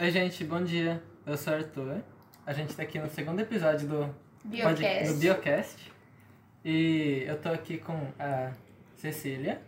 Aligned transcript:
Oi, 0.00 0.10
gente, 0.12 0.44
bom 0.44 0.62
dia. 0.62 1.02
Eu 1.26 1.36
sou 1.36 1.52
o 1.52 1.56
Arthur. 1.56 2.02
A 2.46 2.52
gente 2.52 2.74
tá 2.74 2.82
aqui 2.84 2.98
no 2.98 3.10
segundo 3.10 3.40
episódio 3.40 3.88
do 3.88 4.14
Biocast. 4.44 5.12
do 5.12 5.18
Biocast. 5.18 5.92
E 6.64 7.24
eu 7.26 7.36
tô 7.40 7.48
aqui 7.48 7.78
com 7.78 8.06
a 8.18 8.52
Cecília, 8.96 9.60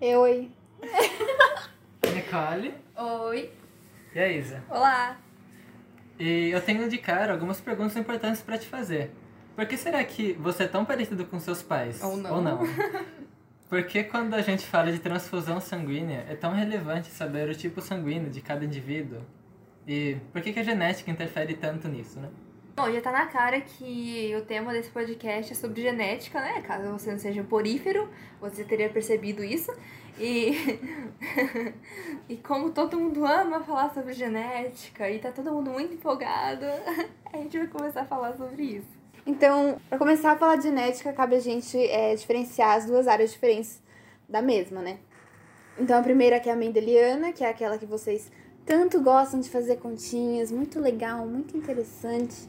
Oi. 0.00 0.50
a 2.02 2.06
Nicole 2.10 2.74
Oi. 2.96 3.50
e 4.14 4.18
a 4.18 4.28
Isa. 4.28 4.62
Olá. 4.68 5.16
E 6.18 6.50
eu 6.50 6.60
tenho 6.60 6.88
de 6.88 6.98
cara 6.98 7.32
algumas 7.32 7.60
perguntas 7.60 7.96
importantes 7.96 8.40
pra 8.42 8.58
te 8.58 8.66
fazer. 8.66 9.10
Por 9.54 9.66
que 9.66 9.76
será 9.76 10.02
que 10.04 10.32
você 10.34 10.64
é 10.64 10.68
tão 10.68 10.84
parecido 10.84 11.24
com 11.26 11.38
seus 11.38 11.62
pais? 11.62 12.02
Ou 12.02 12.16
não. 12.16 12.34
Ou 12.36 12.42
não? 12.42 12.58
Por 13.68 13.84
que 13.84 14.04
quando 14.04 14.34
a 14.34 14.42
gente 14.42 14.66
fala 14.66 14.92
de 14.92 14.98
transfusão 14.98 15.58
sanguínea 15.58 16.26
é 16.28 16.34
tão 16.34 16.52
relevante 16.52 17.08
saber 17.08 17.48
o 17.48 17.54
tipo 17.54 17.80
sanguíneo 17.80 18.28
de 18.28 18.42
cada 18.42 18.64
indivíduo? 18.66 19.22
E 19.86 20.16
por 20.32 20.40
que, 20.42 20.52
que 20.52 20.60
a 20.60 20.62
genética 20.62 21.10
interfere 21.10 21.54
tanto 21.54 21.88
nisso, 21.88 22.20
né? 22.20 22.28
Bom, 22.74 22.90
já 22.90 23.02
tá 23.02 23.12
na 23.12 23.26
cara 23.26 23.60
que 23.60 24.34
o 24.34 24.42
tema 24.46 24.72
desse 24.72 24.88
podcast 24.90 25.52
é 25.52 25.54
sobre 25.54 25.82
genética, 25.82 26.40
né? 26.40 26.62
Caso 26.62 26.90
você 26.90 27.10
não 27.10 27.18
seja 27.18 27.44
porífero, 27.44 28.08
você 28.40 28.64
teria 28.64 28.88
percebido 28.88 29.44
isso. 29.44 29.70
E, 30.18 30.80
e 32.30 32.36
como 32.36 32.70
todo 32.70 32.98
mundo 32.98 33.26
ama 33.26 33.60
falar 33.60 33.92
sobre 33.92 34.14
genética 34.14 35.10
e 35.10 35.18
tá 35.18 35.30
todo 35.30 35.52
mundo 35.52 35.70
muito 35.70 35.94
empolgado, 35.94 36.64
a 37.32 37.36
gente 37.36 37.58
vai 37.58 37.66
começar 37.66 38.02
a 38.02 38.06
falar 38.06 38.32
sobre 38.34 38.62
isso. 38.62 39.02
Então, 39.26 39.78
para 39.88 39.98
começar 39.98 40.32
a 40.32 40.36
falar 40.36 40.56
de 40.56 40.64
genética, 40.64 41.12
cabe 41.12 41.36
a 41.36 41.40
gente 41.40 41.78
é, 41.78 42.14
diferenciar 42.14 42.78
as 42.78 42.86
duas 42.86 43.06
áreas 43.06 43.32
diferentes 43.32 43.82
da 44.26 44.40
mesma, 44.40 44.80
né? 44.80 44.98
Então, 45.78 45.98
a 45.98 46.02
primeira 46.02 46.40
que 46.40 46.48
é 46.48 46.52
a 46.52 46.56
mendeliana, 46.56 47.32
que 47.32 47.44
é 47.44 47.48
aquela 47.48 47.76
que 47.78 47.86
vocês 47.86 48.30
tanto 48.64 49.00
gostam 49.00 49.40
de 49.40 49.50
fazer 49.50 49.76
continhas, 49.76 50.50
muito 50.50 50.80
legal, 50.80 51.26
muito 51.26 51.56
interessante. 51.56 52.48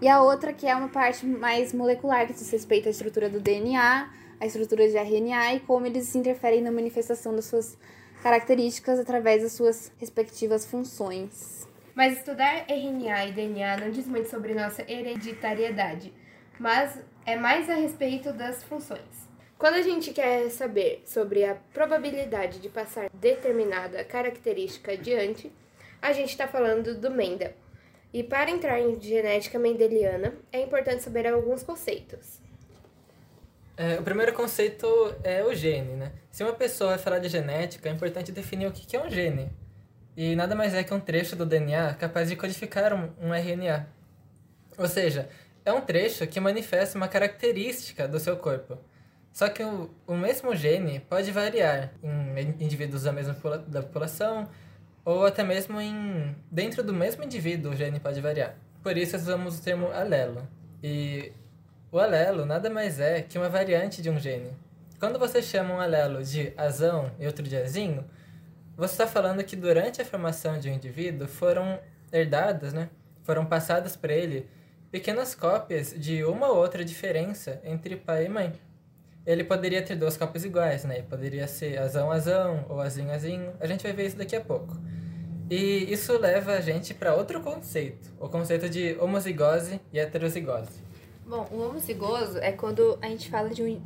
E 0.00 0.08
a 0.08 0.22
outra 0.22 0.52
que 0.52 0.66
é 0.66 0.74
uma 0.74 0.88
parte 0.88 1.26
mais 1.26 1.72
molecular, 1.74 2.26
que 2.26 2.32
diz 2.32 2.50
respeito 2.50 2.88
à 2.88 2.90
estrutura 2.90 3.28
do 3.28 3.40
DNA, 3.40 4.10
à 4.40 4.46
estrutura 4.46 4.88
de 4.88 4.96
RNA 4.96 5.54
e 5.54 5.60
como 5.60 5.86
eles 5.86 6.14
interferem 6.14 6.62
na 6.62 6.72
manifestação 6.72 7.34
das 7.34 7.44
suas 7.44 7.76
características 8.22 8.98
através 8.98 9.42
das 9.42 9.52
suas 9.52 9.92
respectivas 9.98 10.64
funções. 10.64 11.66
Mas 11.94 12.16
estudar 12.16 12.64
RNA 12.68 13.26
e 13.26 13.32
DNA 13.32 13.76
não 13.76 13.90
diz 13.90 14.06
muito 14.06 14.30
sobre 14.30 14.54
nossa 14.54 14.82
hereditariedade, 14.90 16.12
mas 16.58 16.98
é 17.26 17.36
mais 17.36 17.68
a 17.68 17.74
respeito 17.74 18.32
das 18.32 18.62
funções. 18.64 19.29
Quando 19.60 19.74
a 19.74 19.82
gente 19.82 20.10
quer 20.14 20.48
saber 20.48 21.02
sobre 21.04 21.44
a 21.44 21.54
probabilidade 21.54 22.60
de 22.60 22.70
passar 22.70 23.10
determinada 23.12 24.02
característica 24.02 24.92
adiante, 24.92 25.52
a 26.00 26.14
gente 26.14 26.30
está 26.30 26.48
falando 26.48 26.98
do 26.98 27.10
Mendel. 27.10 27.52
E 28.10 28.22
para 28.22 28.50
entrar 28.50 28.80
em 28.80 28.98
genética 28.98 29.58
mendeliana, 29.58 30.32
é 30.50 30.62
importante 30.62 31.02
saber 31.02 31.26
alguns 31.26 31.62
conceitos. 31.62 32.40
É, 33.76 33.98
o 33.98 34.02
primeiro 34.02 34.32
conceito 34.32 34.86
é 35.22 35.44
o 35.44 35.52
gene, 35.54 35.94
né? 35.94 36.12
Se 36.30 36.42
uma 36.42 36.54
pessoa 36.54 36.92
vai 36.92 36.98
falar 36.98 37.18
de 37.18 37.28
genética, 37.28 37.90
é 37.90 37.92
importante 37.92 38.32
definir 38.32 38.66
o 38.66 38.72
que 38.72 38.96
é 38.96 39.04
um 39.04 39.10
gene. 39.10 39.52
E 40.16 40.34
nada 40.34 40.54
mais 40.54 40.72
é 40.72 40.82
que 40.82 40.94
um 40.94 41.00
trecho 41.00 41.36
do 41.36 41.44
DNA 41.44 41.92
capaz 42.00 42.30
de 42.30 42.36
codificar 42.36 42.94
um, 42.94 43.10
um 43.20 43.34
RNA. 43.34 43.86
Ou 44.78 44.88
seja, 44.88 45.28
é 45.66 45.70
um 45.70 45.82
trecho 45.82 46.26
que 46.26 46.40
manifesta 46.40 46.96
uma 46.96 47.08
característica 47.08 48.08
do 48.08 48.18
seu 48.18 48.38
corpo. 48.38 48.78
Só 49.32 49.48
que 49.48 49.62
o, 49.62 49.90
o 50.06 50.16
mesmo 50.16 50.54
gene 50.54 51.00
pode 51.00 51.30
variar 51.30 51.92
em 52.02 52.64
indivíduos 52.64 53.04
da 53.04 53.12
mesma 53.12 53.34
da 53.66 53.82
população 53.82 54.48
ou 55.04 55.24
até 55.24 55.42
mesmo 55.42 55.80
em 55.80 56.34
dentro 56.50 56.82
do 56.82 56.92
mesmo 56.92 57.24
indivíduo 57.24 57.72
o 57.72 57.76
gene 57.76 58.00
pode 58.00 58.20
variar. 58.20 58.56
Por 58.82 58.96
isso 58.96 59.16
usamos 59.16 59.58
o 59.58 59.62
termo 59.62 59.90
alelo. 59.92 60.46
E 60.82 61.32
o 61.92 61.98
alelo 61.98 62.44
nada 62.44 62.68
mais 62.70 62.98
é 62.98 63.22
que 63.22 63.38
uma 63.38 63.48
variante 63.48 64.02
de 64.02 64.10
um 64.10 64.18
gene. 64.18 64.52
Quando 64.98 65.18
você 65.18 65.40
chama 65.40 65.74
um 65.74 65.80
alelo 65.80 66.22
de 66.22 66.52
azão 66.56 67.10
e 67.18 67.26
outro 67.26 67.42
de 67.42 67.56
azinho, 67.56 68.04
você 68.76 68.94
está 68.94 69.06
falando 69.06 69.44
que 69.44 69.56
durante 69.56 70.00
a 70.00 70.04
formação 70.04 70.58
de 70.58 70.68
um 70.68 70.74
indivíduo 70.74 71.26
foram 71.28 71.78
herdadas, 72.12 72.72
né? 72.72 72.88
Foram 73.22 73.44
passadas 73.46 73.96
para 73.96 74.12
ele 74.12 74.48
pequenas 74.90 75.34
cópias 75.34 75.94
de 75.96 76.24
uma 76.24 76.48
ou 76.48 76.56
outra 76.56 76.84
diferença 76.84 77.60
entre 77.62 77.96
pai 77.96 78.26
e 78.26 78.28
mãe. 78.28 78.69
Ele 79.30 79.44
poderia 79.44 79.80
ter 79.80 79.94
duas 79.94 80.16
cópias 80.16 80.44
iguais, 80.44 80.84
né? 80.84 81.02
Poderia 81.02 81.46
ser 81.46 81.78
azão 81.78 82.10
azão 82.10 82.66
ou 82.68 82.80
azinho 82.80 83.12
azinho. 83.12 83.52
A 83.60 83.66
gente 83.66 83.84
vai 83.84 83.92
ver 83.92 84.06
isso 84.06 84.16
daqui 84.16 84.34
a 84.34 84.40
pouco. 84.40 84.76
E 85.48 85.92
isso 85.92 86.18
leva 86.18 86.54
a 86.54 86.60
gente 86.60 86.92
para 86.92 87.14
outro 87.14 87.40
conceito, 87.40 88.12
o 88.18 88.28
conceito 88.28 88.68
de 88.68 88.96
homozigose 88.98 89.80
e 89.92 90.00
heterozigose. 90.00 90.82
Bom, 91.24 91.46
o 91.52 91.60
homocigoso 91.60 92.38
é 92.38 92.50
quando 92.50 92.98
a 93.00 93.06
gente 93.08 93.30
fala 93.30 93.50
de 93.50 93.62
um. 93.62 93.80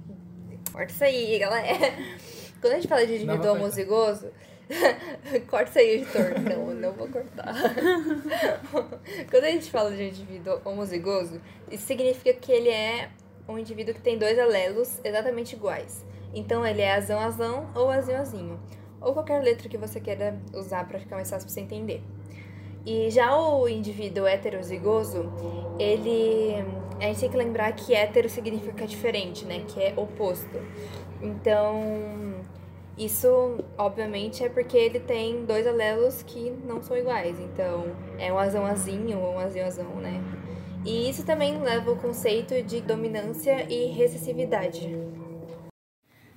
Corta 0.73 0.93
isso 0.93 1.05
aí, 1.05 1.39
galera. 1.39 1.95
Quando 2.59 2.73
a 2.73 2.77
gente 2.77 2.89
fala 2.89 3.07
de 3.07 3.15
indivíduo 3.17 3.53
homozigoso. 3.53 4.31
Corta 5.49 5.69
isso 5.69 5.79
aí, 5.79 5.91
editor. 5.97 6.41
Não, 6.41 6.75
não 6.75 6.93
vou 6.95 7.07
cortar. 7.07 7.55
Quando 9.31 9.45
a 9.45 9.51
gente 9.51 9.71
fala 9.71 9.91
de 9.91 10.03
um 10.03 10.07
indivíduo 10.07 10.59
homozigoso, 10.65 11.39
isso 11.71 11.87
significa 11.87 12.33
que 12.33 12.51
ele 12.51 12.71
é 12.71 13.11
um 13.49 13.59
indivíduo 13.59 13.95
que 13.95 14.01
tem 14.01 14.19
dois 14.19 14.39
alelos 14.39 15.01
exatamente 15.05 15.55
iguais. 15.55 16.05
Então 16.35 16.67
ele 16.67 16.83
é 16.83 16.95
azão-azão 16.95 17.69
ou 17.75 17.91
azinho-azinho. 17.91 18.59
Ou 19.01 19.13
qualquer 19.13 19.43
letra 19.43 19.69
que 19.69 19.77
você 19.77 20.01
queira 20.01 20.41
usar 20.53 20.89
para 20.89 20.99
ficar 20.99 21.17
mais 21.17 21.31
fácil 21.31 21.47
pra 21.47 21.55
você 21.55 21.61
entender. 21.61 22.03
E 22.87 23.11
já 23.11 23.39
o 23.39 23.69
indivíduo 23.69 24.27
heterozigoso, 24.27 25.33
ele. 25.79 26.55
A 27.01 27.05
gente 27.07 27.21
tem 27.21 27.31
que 27.31 27.37
lembrar 27.37 27.73
que 27.73 27.95
hétero 27.95 28.29
significa 28.29 28.87
diferente, 28.87 29.45
né? 29.45 29.65
Que 29.67 29.83
é 29.83 29.95
oposto. 29.97 30.59
Então, 31.21 32.45
isso, 32.97 33.59
obviamente, 33.77 34.45
é 34.45 34.49
porque 34.49 34.77
ele 34.77 35.01
tem 35.01 35.45
dois 35.45 35.67
alelos 35.67 36.23
que 36.23 36.51
não 36.65 36.81
são 36.81 36.97
iguais. 36.97 37.39
Então, 37.41 37.87
é 38.19 38.33
um 38.33 38.39
azão-azinho 38.39 39.19
ou 39.19 39.35
um 39.35 39.39
azinho-azão, 39.41 39.97
né? 39.97 40.23
E 40.85 41.09
isso 41.09 41.25
também 41.25 41.61
leva 41.61 41.91
ao 41.91 41.97
conceito 41.97 42.63
de 42.63 42.81
dominância 42.81 43.67
e 43.73 43.87
recessividade. 43.87 44.89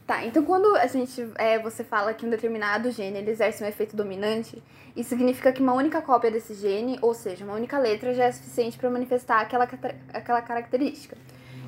Tá, 0.08 0.24
então 0.24 0.46
quando 0.46 0.74
a 0.78 0.88
gente, 0.88 1.30
é, 1.36 1.60
você 1.60 1.84
fala 1.84 2.14
que 2.14 2.26
um 2.26 2.30
determinado 2.30 2.90
gene 2.92 3.18
ele 3.18 3.30
exerce 3.30 3.62
um 3.62 3.68
efeito 3.68 3.94
dominante, 3.94 4.64
isso 4.96 5.10
significa 5.10 5.52
que 5.52 5.62
uma 5.62 5.74
única 5.74 6.02
cópia 6.02 6.32
desse 6.32 6.54
gene, 6.54 6.98
ou 7.02 7.14
seja, 7.14 7.44
uma 7.44 7.56
única 7.56 7.78
letra, 7.78 8.14
já 8.14 8.24
é 8.24 8.32
suficiente 8.32 8.78
para 8.78 8.90
manifestar 8.90 9.42
aquela, 9.42 9.68
aquela 10.14 10.42
característica. 10.42 11.18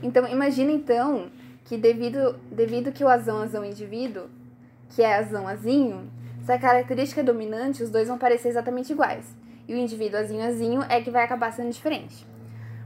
Então, 0.02 0.26
imagina 0.26 0.72
então 0.72 1.30
que 1.66 1.76
devido, 1.76 2.40
devido 2.50 2.94
que 2.94 3.04
o 3.04 3.10
azão-azão 3.10 3.66
indivíduo, 3.66 4.30
que 4.90 5.02
é 5.02 5.16
azão-azinho, 5.16 6.10
se 6.44 6.52
a 6.52 6.60
característica 6.60 7.22
é 7.22 7.24
dominante, 7.24 7.84
os 7.84 7.90
dois 7.90 8.08
vão 8.08 8.18
parecer 8.18 8.50
exatamente 8.50 8.92
iguais. 8.92 9.26
E 9.68 9.74
o 9.74 9.78
indivíduo 9.78 10.20
azinho-azinho 10.20 10.82
é 10.90 11.00
que 11.00 11.12
vai 11.12 11.24
acabar 11.24 11.54
sendo 11.54 11.72
diferente. 11.72 12.26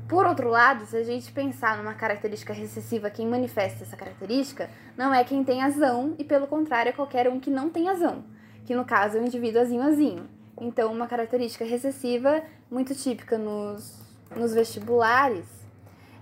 Por 0.07 0.25
outro 0.25 0.49
lado, 0.49 0.85
se 0.85 0.97
a 0.97 1.03
gente 1.03 1.31
pensar 1.31 1.77
numa 1.77 1.93
característica 1.93 2.51
recessiva, 2.51 3.09
quem 3.09 3.25
manifesta 3.25 3.83
essa 3.83 3.95
característica 3.95 4.69
não 4.97 5.13
é 5.13 5.23
quem 5.23 5.43
tem 5.43 5.63
azão, 5.63 6.13
e 6.19 6.23
pelo 6.25 6.45
contrário, 6.45 6.89
é 6.89 6.93
qualquer 6.93 7.29
um 7.29 7.39
que 7.39 7.49
não 7.49 7.69
tem 7.69 7.87
azão, 7.87 8.23
que 8.65 8.75
no 8.75 8.83
caso 8.83 9.17
é 9.17 9.21
o 9.21 9.25
indivíduo 9.25 9.61
azinho-azinho. 9.61 10.27
Então, 10.59 10.91
uma 10.91 11.07
característica 11.07 11.63
recessiva 11.63 12.43
muito 12.69 12.93
típica 12.93 13.37
nos, 13.37 13.97
nos 14.35 14.53
vestibulares 14.53 15.45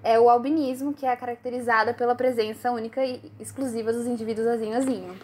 é 0.03 0.19
o 0.19 0.29
albinismo, 0.29 0.93
que 0.93 1.05
é 1.05 1.15
caracterizada 1.15 1.93
pela 1.93 2.15
presença 2.15 2.71
única 2.71 3.03
e 3.03 3.31
exclusiva 3.39 3.91
dos 3.91 4.05
indivíduos 4.05 4.47
azinho-azinho. 4.47 5.15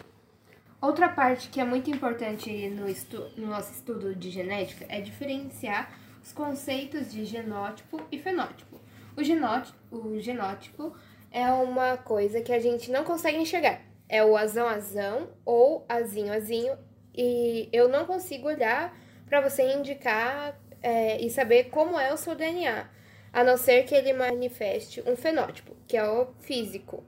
Outra 0.80 1.08
parte 1.08 1.48
que 1.48 1.60
é 1.60 1.64
muito 1.64 1.90
importante 1.90 2.68
no, 2.68 2.88
estu- 2.88 3.28
no 3.36 3.48
nosso 3.48 3.72
estudo 3.72 4.14
de 4.14 4.30
genética 4.30 4.86
é 4.88 5.00
diferenciar 5.00 5.98
os 6.22 6.32
conceitos 6.32 7.10
de 7.10 7.24
genótipo 7.24 8.00
e 8.12 8.18
fenótipo. 8.18 8.80
O, 9.16 9.22
genótipo. 9.24 9.76
o 9.90 10.20
genótipo 10.20 10.94
é 11.32 11.50
uma 11.52 11.96
coisa 11.96 12.40
que 12.40 12.52
a 12.52 12.60
gente 12.60 12.90
não 12.92 13.02
consegue 13.02 13.38
enxergar. 13.38 13.80
É 14.08 14.24
o 14.24 14.36
azão-azão 14.36 15.28
ou 15.44 15.84
azinho-azinho. 15.88 16.78
E 17.14 17.68
eu 17.72 17.88
não 17.88 18.06
consigo 18.06 18.46
olhar 18.46 18.96
para 19.26 19.40
você 19.40 19.74
indicar 19.74 20.56
é, 20.80 21.20
e 21.20 21.28
saber 21.28 21.64
como 21.64 21.98
é 21.98 22.12
o 22.12 22.16
seu 22.16 22.36
DNA, 22.36 22.88
a 23.32 23.42
não 23.42 23.56
ser 23.56 23.82
que 23.82 23.94
ele 23.94 24.12
manifeste 24.12 25.02
um 25.04 25.16
fenótipo, 25.16 25.74
que 25.88 25.96
é 25.96 26.08
o 26.08 26.28
físico. 26.40 27.02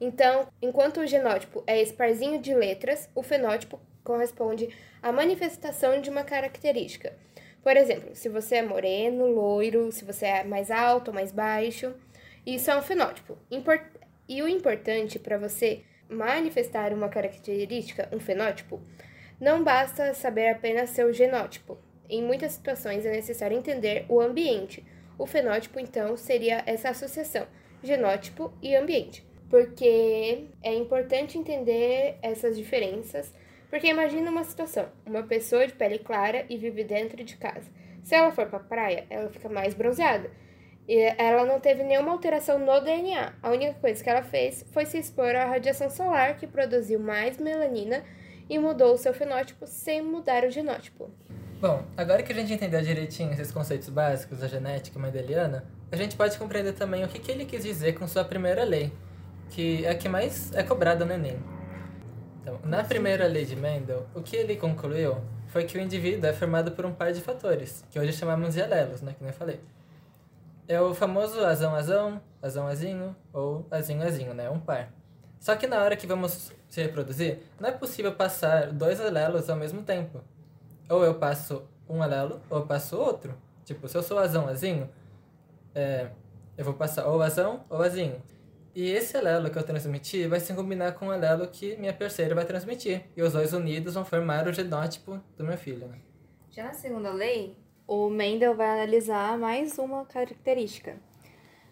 Então, 0.00 0.48
enquanto 0.60 1.00
o 1.00 1.06
genótipo 1.06 1.62
é 1.66 1.80
esse 1.80 1.92
parzinho 1.92 2.40
de 2.40 2.54
letras, 2.54 3.08
o 3.14 3.22
fenótipo 3.22 3.80
corresponde 4.02 4.68
à 5.02 5.10
manifestação 5.10 6.00
de 6.00 6.10
uma 6.10 6.24
característica. 6.24 7.16
Por 7.62 7.76
exemplo, 7.76 8.14
se 8.14 8.28
você 8.28 8.56
é 8.56 8.62
moreno, 8.62 9.26
loiro, 9.26 9.90
se 9.90 10.04
você 10.04 10.26
é 10.26 10.44
mais 10.44 10.70
alto 10.70 11.08
ou 11.08 11.14
mais 11.14 11.32
baixo, 11.32 11.94
isso 12.44 12.70
é 12.70 12.76
um 12.76 12.82
fenótipo. 12.82 13.38
E 14.28 14.42
o 14.42 14.48
importante 14.48 15.18
para 15.18 15.38
você 15.38 15.82
manifestar 16.08 16.92
uma 16.92 17.08
característica, 17.08 18.08
um 18.12 18.20
fenótipo, 18.20 18.82
não 19.40 19.64
basta 19.64 20.12
saber 20.12 20.50
apenas 20.50 20.90
seu 20.90 21.12
genótipo. 21.12 21.78
Em 22.08 22.22
muitas 22.22 22.52
situações 22.52 23.06
é 23.06 23.10
necessário 23.10 23.56
entender 23.56 24.04
o 24.08 24.20
ambiente. 24.20 24.84
O 25.16 25.26
fenótipo, 25.26 25.80
então, 25.80 26.16
seria 26.16 26.62
essa 26.66 26.90
associação 26.90 27.46
genótipo 27.82 28.52
e 28.62 28.74
ambiente, 28.74 29.26
porque 29.54 30.46
é 30.64 30.74
importante 30.74 31.38
entender 31.38 32.18
essas 32.20 32.56
diferenças. 32.56 33.32
Porque 33.70 33.86
imagina 33.86 34.28
uma 34.28 34.42
situação: 34.42 34.88
uma 35.06 35.22
pessoa 35.22 35.64
de 35.64 35.72
pele 35.72 36.00
clara 36.00 36.44
e 36.50 36.56
vive 36.56 36.82
dentro 36.82 37.22
de 37.22 37.36
casa. 37.36 37.70
Se 38.02 38.16
ela 38.16 38.32
for 38.32 38.46
para 38.46 38.58
a 38.58 38.62
praia, 38.64 39.06
ela 39.08 39.30
fica 39.30 39.48
mais 39.48 39.72
bronzeada. 39.72 40.28
E 40.88 40.98
ela 41.16 41.46
não 41.46 41.60
teve 41.60 41.84
nenhuma 41.84 42.10
alteração 42.10 42.58
no 42.58 42.80
DNA. 42.80 43.32
A 43.40 43.50
única 43.50 43.74
coisa 43.74 44.02
que 44.02 44.10
ela 44.10 44.22
fez 44.22 44.66
foi 44.72 44.86
se 44.86 44.98
expor 44.98 45.36
à 45.36 45.44
radiação 45.44 45.88
solar, 45.88 46.36
que 46.36 46.48
produziu 46.48 46.98
mais 46.98 47.38
melanina 47.38 48.02
e 48.50 48.58
mudou 48.58 48.94
o 48.94 48.98
seu 48.98 49.14
fenótipo 49.14 49.68
sem 49.68 50.02
mudar 50.02 50.44
o 50.44 50.50
genótipo. 50.50 51.08
Bom, 51.60 51.84
agora 51.96 52.24
que 52.24 52.32
a 52.32 52.34
gente 52.34 52.52
entendeu 52.52 52.82
direitinho 52.82 53.32
esses 53.32 53.52
conceitos 53.52 53.88
básicos 53.88 54.40
da 54.40 54.48
genética 54.48 54.98
mendeliana, 54.98 55.64
a 55.92 55.96
gente 55.96 56.16
pode 56.16 56.36
compreender 56.36 56.72
também 56.72 57.04
o 57.04 57.08
que, 57.08 57.20
que 57.20 57.30
ele 57.30 57.44
quis 57.44 57.62
dizer 57.62 57.94
com 57.94 58.08
sua 58.08 58.24
primeira 58.24 58.64
lei, 58.64 58.92
que 59.50 59.84
é 59.84 59.90
a 59.90 59.94
que 59.94 60.08
mais 60.08 60.52
é 60.52 60.62
cobrada 60.62 61.04
no 61.04 61.12
Enem. 61.12 61.38
Então, 62.40 62.58
na 62.64 62.84
primeira 62.84 63.26
lei 63.26 63.44
de 63.44 63.56
Mendel, 63.56 64.06
o 64.14 64.22
que 64.22 64.36
ele 64.36 64.56
concluiu 64.56 65.16
foi 65.48 65.64
que 65.64 65.78
o 65.78 65.80
indivíduo 65.80 66.28
é 66.28 66.32
formado 66.32 66.72
por 66.72 66.84
um 66.84 66.92
par 66.92 67.12
de 67.12 67.20
fatores, 67.20 67.84
que 67.90 67.98
hoje 67.98 68.12
chamamos 68.12 68.54
de 68.54 68.62
alelos, 68.62 69.00
né, 69.00 69.14
que 69.16 69.22
nem 69.22 69.30
eu 69.30 69.36
falei. 69.36 69.60
É 70.66 70.80
o 70.80 70.94
famoso 70.94 71.44
azão-azão, 71.44 72.20
azão-azinho 72.42 73.14
ou 73.32 73.66
azinho-azinho, 73.70 74.34
né, 74.34 74.50
um 74.50 74.58
par. 74.58 74.90
Só 75.38 75.54
que 75.56 75.66
na 75.66 75.78
hora 75.82 75.96
que 75.96 76.06
vamos 76.06 76.52
se 76.68 76.82
reproduzir, 76.82 77.38
não 77.60 77.68
é 77.68 77.72
possível 77.72 78.12
passar 78.14 78.72
dois 78.72 79.00
alelos 79.00 79.48
ao 79.48 79.56
mesmo 79.56 79.82
tempo 79.82 80.20
ou 80.88 81.04
eu 81.04 81.14
passo 81.14 81.62
um 81.88 82.02
alelo, 82.02 82.40
ou 82.48 82.58
eu 82.58 82.66
passo 82.66 82.96
outro. 82.96 83.34
Tipo, 83.64 83.88
se 83.88 83.96
eu 83.96 84.02
sou 84.02 84.18
azão 84.18 84.46
azinho, 84.46 84.88
é, 85.74 86.08
eu 86.56 86.64
vou 86.64 86.74
passar 86.74 87.06
ou 87.06 87.22
azão 87.22 87.64
ou 87.68 87.82
azinho. 87.82 88.22
E 88.74 88.90
esse 88.90 89.16
alelo 89.16 89.50
que 89.50 89.56
eu 89.56 89.62
transmiti 89.62 90.26
vai 90.26 90.40
se 90.40 90.52
combinar 90.52 90.92
com 90.92 91.06
o 91.06 91.10
alelo 91.12 91.46
que 91.46 91.76
minha 91.76 91.92
parceira 91.92 92.34
vai 92.34 92.44
transmitir. 92.44 93.04
E 93.16 93.22
os 93.22 93.32
dois 93.32 93.52
unidos 93.52 93.94
vão 93.94 94.04
formar 94.04 94.48
o 94.48 94.52
genótipo 94.52 95.20
do 95.36 95.44
meu 95.44 95.56
filho. 95.56 95.86
Né? 95.86 95.98
Já 96.50 96.64
na 96.64 96.74
segunda 96.74 97.12
lei, 97.12 97.56
o 97.86 98.10
Mendel 98.10 98.56
vai 98.56 98.66
analisar 98.66 99.38
mais 99.38 99.78
uma 99.78 100.04
característica. 100.04 100.96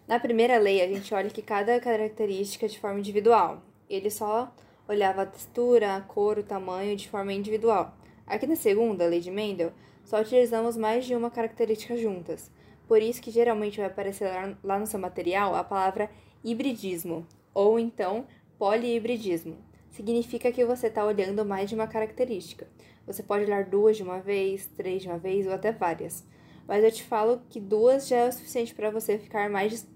Na 0.07 0.17
primeira 0.17 0.57
lei, 0.57 0.81
a 0.81 0.87
gente 0.87 1.13
olha 1.13 1.29
que 1.29 1.41
cada 1.41 1.77
característica 1.79 2.65
é 2.65 2.69
de 2.69 2.79
forma 2.79 2.99
individual. 2.99 3.61
Ele 3.89 4.09
só 4.09 4.53
olhava 4.87 5.23
a 5.23 5.25
textura, 5.25 5.97
a 5.97 6.01
cor, 6.01 6.37
o 6.37 6.43
tamanho 6.43 6.95
de 6.95 7.09
forma 7.09 7.33
individual. 7.33 7.97
Aqui 8.25 8.47
na 8.47 8.55
segunda, 8.55 9.05
lei 9.05 9.19
de 9.19 9.31
Mendel, 9.31 9.73
só 10.05 10.21
utilizamos 10.21 10.77
mais 10.77 11.05
de 11.05 11.15
uma 11.15 11.29
característica 11.29 11.97
juntas. 11.97 12.49
Por 12.87 13.01
isso 13.01 13.21
que 13.21 13.31
geralmente 13.31 13.77
vai 13.77 13.87
aparecer 13.87 14.29
lá 14.63 14.79
no 14.79 14.87
seu 14.87 14.99
material 14.99 15.55
a 15.55 15.63
palavra 15.63 16.09
hibridismo, 16.43 17.25
ou 17.53 17.79
então 17.79 18.25
polihibridismo. 18.57 19.57
Significa 19.91 20.51
que 20.51 20.65
você 20.65 20.87
está 20.87 21.05
olhando 21.05 21.45
mais 21.45 21.69
de 21.69 21.75
uma 21.75 21.87
característica. 21.87 22.67
Você 23.05 23.21
pode 23.21 23.45
olhar 23.45 23.65
duas 23.65 23.97
de 23.97 24.03
uma 24.03 24.19
vez, 24.19 24.65
três 24.75 25.01
de 25.01 25.07
uma 25.07 25.17
vez 25.17 25.45
ou 25.45 25.53
até 25.53 25.71
várias. 25.71 26.25
Mas 26.67 26.83
eu 26.83 26.91
te 26.91 27.03
falo 27.03 27.41
que 27.49 27.59
duas 27.59 28.07
já 28.07 28.17
é 28.17 28.29
o 28.29 28.31
suficiente 28.31 28.73
para 28.73 28.89
você 28.89 29.17
ficar 29.17 29.49
mais 29.49 29.87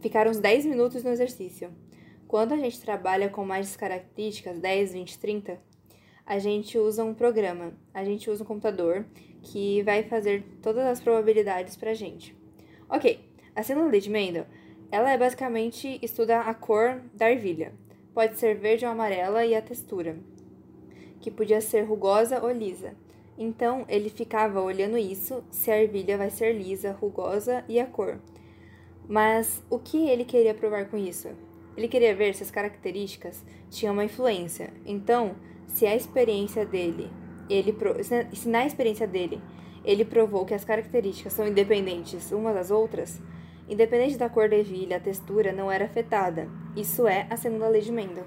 ficar 0.00 0.26
uns 0.26 0.38
10 0.38 0.66
minutos 0.66 1.02
no 1.02 1.10
exercício. 1.10 1.70
Quando 2.26 2.52
a 2.52 2.56
gente 2.56 2.80
trabalha 2.80 3.28
com 3.28 3.44
mais 3.44 3.76
características, 3.76 4.58
10, 4.58 4.92
20, 4.92 5.18
30, 5.18 5.60
a 6.24 6.38
gente 6.38 6.76
usa 6.76 7.04
um 7.04 7.14
programa, 7.14 7.72
a 7.94 8.04
gente 8.04 8.28
usa 8.28 8.42
um 8.42 8.46
computador 8.46 9.06
que 9.42 9.82
vai 9.82 10.02
fazer 10.02 10.42
todas 10.60 10.84
as 10.84 11.00
probabilidades 11.00 11.76
pra 11.76 11.94
gente. 11.94 12.36
Ok, 12.88 13.20
a 13.54 13.62
célula 13.62 14.00
de 14.00 14.10
Mendel, 14.10 14.46
ela 14.90 15.10
é 15.10 15.18
basicamente 15.18 15.98
estuda 16.02 16.40
a 16.40 16.54
cor 16.54 17.00
da 17.12 17.30
ervilha. 17.30 17.72
Pode 18.14 18.38
ser 18.38 18.54
verde 18.54 18.84
ou 18.84 18.92
amarela 18.92 19.44
e 19.44 19.54
a 19.54 19.60
textura, 19.60 20.16
que 21.20 21.30
podia 21.30 21.60
ser 21.60 21.82
rugosa 21.82 22.42
ou 22.42 22.50
lisa. 22.50 22.94
Então, 23.38 23.84
ele 23.88 24.08
ficava 24.08 24.60
olhando 24.60 24.96
isso, 24.96 25.44
se 25.50 25.70
a 25.70 25.82
ervilha 25.82 26.16
vai 26.16 26.30
ser 26.30 26.52
lisa, 26.52 26.92
rugosa 26.92 27.64
e 27.68 27.78
a 27.78 27.86
cor. 27.86 28.18
Mas 29.08 29.62
o 29.68 29.78
que 29.78 30.08
ele 30.08 30.24
queria 30.24 30.54
provar 30.54 30.86
com 30.86 30.96
isso? 30.96 31.28
Ele 31.76 31.88
queria 31.88 32.14
ver 32.14 32.34
se 32.34 32.42
as 32.42 32.50
características 32.50 33.44
tinham 33.70 33.92
uma 33.92 34.04
influência. 34.04 34.72
Então, 34.86 35.36
se 35.68 35.86
a 35.86 35.94
experiência 35.94 36.64
dele, 36.64 37.10
ele 37.50 37.76
se 38.32 38.48
na 38.48 38.66
experiência 38.66 39.06
dele, 39.06 39.40
ele 39.84 40.04
provou 40.04 40.46
que 40.46 40.54
as 40.54 40.64
características 40.64 41.34
são 41.34 41.46
independentes 41.46 42.32
umas 42.32 42.54
das 42.54 42.70
outras, 42.70 43.20
independente 43.68 44.16
da 44.16 44.28
cor 44.28 44.48
da 44.48 44.56
ervilha, 44.56 44.96
a 44.96 45.00
textura 45.00 45.52
não 45.52 45.70
era 45.70 45.84
afetada. 45.84 46.48
Isso 46.76 47.06
é 47.06 47.26
a 47.30 47.36
segunda 47.36 47.68
lei 47.68 47.82
de 47.82 47.92
Mendel. 47.92 48.24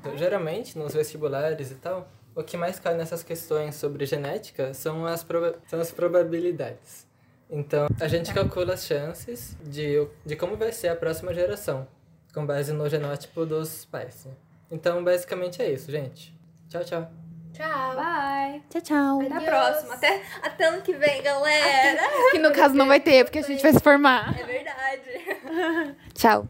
Então, 0.00 0.16
geralmente, 0.16 0.78
nos 0.78 0.94
vestibulares 0.94 1.70
e 1.70 1.74
tal, 1.76 2.08
o 2.34 2.42
que 2.42 2.56
mais 2.56 2.78
cai 2.78 2.94
nessas 2.94 3.22
questões 3.22 3.74
sobre 3.76 4.06
genética 4.06 4.74
são 4.74 5.06
as, 5.06 5.26
são 5.66 5.80
as 5.80 5.90
probabilidades. 5.90 7.06
Então, 7.48 7.86
a 8.00 8.08
gente 8.08 8.34
calcula 8.34 8.74
as 8.74 8.84
chances 8.84 9.56
de, 9.64 10.06
de 10.24 10.36
como 10.36 10.56
vai 10.56 10.72
ser 10.72 10.88
a 10.88 10.96
próxima 10.96 11.32
geração, 11.32 11.86
com 12.34 12.44
base 12.44 12.72
no 12.72 12.88
genótipo 12.88 13.46
dos 13.46 13.84
pais. 13.84 14.24
Né? 14.26 14.32
Então, 14.70 15.02
basicamente 15.02 15.62
é 15.62 15.70
isso, 15.70 15.90
gente. 15.90 16.36
Tchau, 16.68 16.84
tchau. 16.84 17.25
Tchau. 17.56 17.96
Bye. 17.96 18.62
Tchau, 18.68 18.82
tchau. 18.82 19.20
Até 19.22 19.34
a 19.34 19.40
próxima. 19.40 19.94
Até, 19.94 20.22
até 20.42 20.64
ano 20.66 20.82
que 20.82 20.92
vem, 20.92 21.22
galera. 21.22 22.02
Que 22.30 22.38
no 22.38 22.52
caso 22.52 22.74
não 22.74 22.86
vai 22.86 23.00
ter, 23.00 23.24
porque 23.24 23.38
a 23.38 23.42
gente 23.42 23.62
vai 23.62 23.72
se 23.72 23.80
formar. 23.80 24.38
É 24.38 24.44
verdade. 24.44 25.96
Tchau. 26.14 26.46